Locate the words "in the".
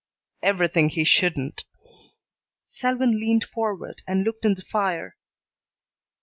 4.45-4.63